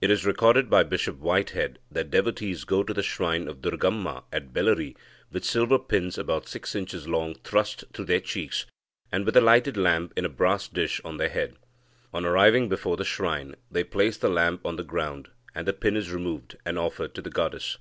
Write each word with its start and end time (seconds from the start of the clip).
It 0.00 0.10
is 0.10 0.24
recorded 0.24 0.70
by 0.70 0.82
Bishop 0.82 1.18
Whitehead 1.18 1.78
that 1.90 2.10
"devotees 2.10 2.64
go 2.64 2.82
to 2.82 2.94
the 2.94 3.02
shrine 3.02 3.46
of 3.46 3.60
Durgamma 3.60 4.24
at 4.32 4.50
Bellary 4.54 4.96
with 5.30 5.44
silver 5.44 5.78
pins 5.78 6.16
about 6.16 6.46
six 6.48 6.74
inches 6.74 7.06
long 7.06 7.34
thrust 7.34 7.84
through 7.92 8.06
their 8.06 8.20
cheeks, 8.22 8.64
and 9.12 9.26
with 9.26 9.36
a 9.36 9.42
lighted 9.42 9.76
lamp 9.76 10.14
in 10.16 10.24
a 10.24 10.30
brass 10.30 10.68
dish 10.68 11.02
on 11.04 11.18
their 11.18 11.28
head. 11.28 11.56
On 12.14 12.24
arriving 12.24 12.70
before 12.70 12.96
the 12.96 13.04
shrine, 13.04 13.56
they 13.70 13.84
place 13.84 14.16
the 14.16 14.30
lamp 14.30 14.64
on 14.64 14.76
the 14.76 14.82
ground, 14.84 15.28
and 15.54 15.68
the 15.68 15.74
pin 15.74 15.98
is 15.98 16.10
removed, 16.12 16.56
and 16.64 16.78
offered 16.78 17.14
to 17.14 17.20
the 17.20 17.28
goddess." 17.28 17.76